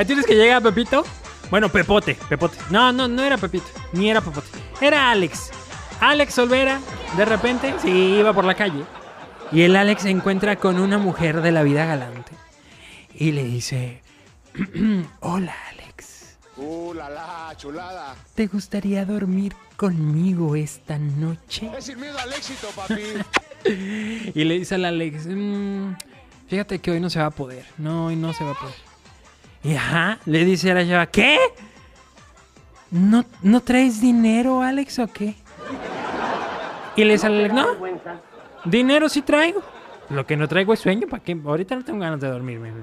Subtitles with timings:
[0.00, 1.04] Ahí tienes que llega Pepito.
[1.50, 2.56] Bueno, Pepote, Pepote.
[2.70, 4.48] No, no, no era Pepito, ni era Pepote.
[4.80, 5.50] Era Alex.
[6.00, 6.80] Alex Olvera,
[7.18, 8.82] de repente, sí, iba por la calle.
[9.52, 12.32] Y el Alex se encuentra con una mujer de la vida galante.
[13.14, 14.00] Y le dice,
[15.20, 18.16] hola Alex, Uh, la la, chulada.
[18.34, 21.70] ¿te gustaría dormir conmigo esta noche?
[21.76, 23.02] Es sin miedo al éxito, papi.
[24.34, 25.92] Y le dice al Alex, "Mm,
[26.48, 27.66] fíjate que hoy no se va a poder.
[27.76, 28.89] No, hoy no se va a poder.
[29.62, 31.38] Y ajá, le dice a la chava, ¿qué?
[32.90, 35.34] ¿No, ¿No traes dinero, Alex, o qué?
[36.96, 37.66] Y le Alex, no,
[38.64, 39.62] dinero sí traigo.
[40.08, 41.38] Lo que no traigo es sueño, ¿para qué?
[41.44, 42.72] Ahorita no tengo ganas de dormirme.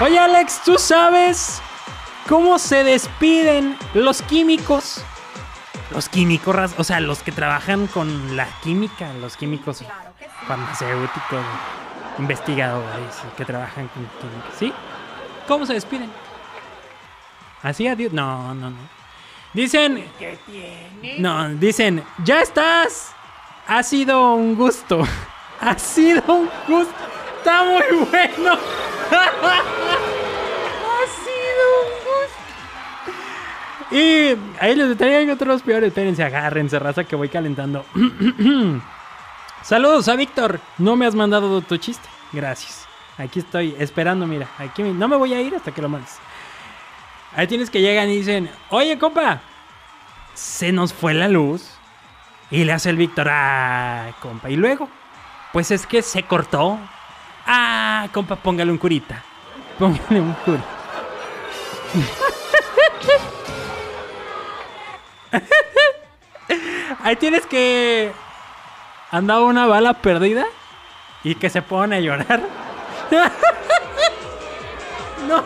[0.00, 1.60] Oye, Alex, ¿tú sabes
[2.28, 5.04] cómo se despiden los químicos?
[5.90, 9.84] Los químicos, o sea, los que trabajan con la química, los químicos
[10.46, 11.44] farmacéuticos,
[12.18, 14.72] investigadores que trabajan con química, ¿sí?
[15.46, 16.10] ¿Cómo se despiden?
[17.62, 18.12] ¿Así adiós?
[18.12, 18.76] No, no, no.
[19.52, 20.04] Dicen...
[21.18, 23.12] No, dicen, ya estás.
[23.66, 25.02] Ha sido un gusto.
[25.60, 26.94] Ha sido un gusto.
[27.38, 28.58] Está muy bueno.
[33.94, 35.86] Y ahí les traigan otros peores.
[35.88, 37.84] Espérense, agárrense, raza, que voy calentando.
[39.62, 40.58] Saludos a Víctor.
[40.78, 42.08] No me has mandado tu chiste.
[42.32, 42.88] Gracias.
[43.18, 44.48] Aquí estoy esperando, mira.
[44.58, 46.18] Aquí no me voy a ir hasta que lo mandes.
[47.36, 49.40] Ahí tienes que llegan y dicen, oye, compa,
[50.34, 51.70] se nos fue la luz.
[52.50, 54.50] Y le hace el Víctor, ah, compa.
[54.50, 54.88] Y luego,
[55.52, 56.80] pues es que se cortó.
[57.46, 59.22] Ah, compa, póngale un curita.
[59.78, 60.64] Póngale un cura.
[67.04, 68.12] Ahí tienes que
[69.10, 70.46] andaba una bala perdida
[71.22, 72.40] y que se pone a llorar.
[75.28, 75.44] no.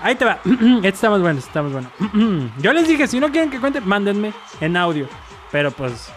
[0.00, 0.38] Ahí te va.
[0.44, 1.90] este está más bueno, este está más bueno.
[2.60, 5.06] Yo les dije, si no quieren que cuente, mándenme en audio.
[5.52, 6.10] Pero pues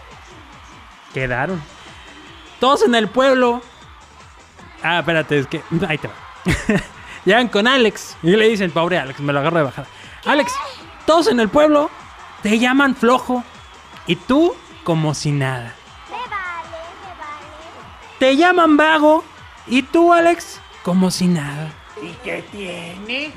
[1.12, 1.60] quedaron.
[2.58, 3.60] Todos en el pueblo.
[4.82, 6.14] Ah, espérate, es que ahí te va.
[7.26, 9.88] Llegan con Alex y le dicen, pobre Alex, me lo agarro de bajada.
[10.24, 10.54] Alex,
[11.04, 11.90] todos en el pueblo
[12.44, 13.42] te llaman flojo
[14.06, 15.74] y tú como si nada.
[16.10, 18.18] Me vale, me vale.
[18.18, 19.24] Te llaman vago
[19.66, 21.72] y tú, Alex, como si nada.
[22.02, 23.32] ¿Y qué tiene?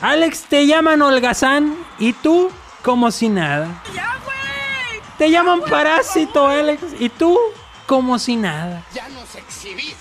[0.00, 2.50] Alex, te llaman holgazán y tú
[2.80, 3.82] como si nada.
[5.18, 7.38] Te llaman parásito, Alex, y tú
[7.84, 8.82] como si nada.
[8.94, 9.96] Ya nos exhibiste.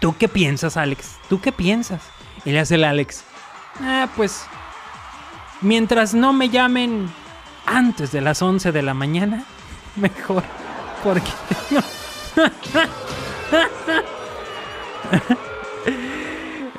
[0.00, 1.18] ¿Tú qué piensas, Alex?
[1.28, 2.02] ¿Tú qué piensas?
[2.44, 3.22] Y le hace el Alex.
[3.80, 4.44] Ah, pues.
[5.60, 7.12] Mientras no me llamen
[7.68, 9.44] antes de las 11 de la mañana,
[9.96, 10.42] mejor.
[11.04, 11.30] Porque.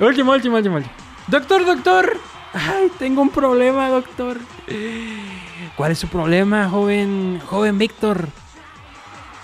[0.00, 0.94] último, último, último, último.
[1.28, 2.18] Doctor, doctor.
[2.52, 4.38] Ay, tengo un problema, doctor.
[5.76, 8.28] ¿Cuál es su problema, joven, joven Víctor?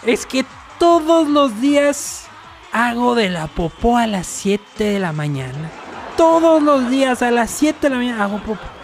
[0.05, 0.45] Es que
[0.79, 2.27] todos los días
[2.73, 5.71] hago de la popó a las 7 de la mañana.
[6.17, 8.76] Todos los días a las 7 de la mañana hago popó.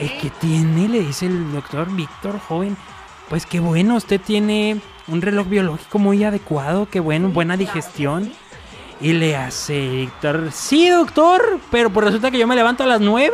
[0.00, 2.74] Es que tiene, le dice el doctor Víctor, joven.
[3.28, 8.32] Pues qué bueno, usted tiene un reloj biológico muy adecuado, qué bueno, buena digestión.
[9.02, 13.00] Y le hace Víctor, sí, doctor, pero pues resulta que yo me levanto a las
[13.02, 13.30] 9.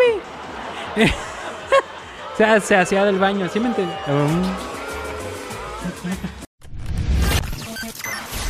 [2.35, 3.97] o sea, se hacía del baño, ¿sí me entiendes?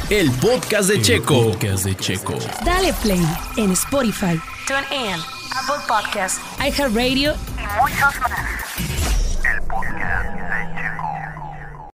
[0.08, 1.50] El podcast de Checo.
[1.50, 2.38] podcast de Checo.
[2.64, 3.26] Dale play
[3.58, 5.20] en Spotify, TuneIn,
[5.54, 6.40] Apple Podcast.
[6.60, 7.34] iHeartRadio
[7.66, 8.30] y muchos más.
[8.30, 8.55] El podcast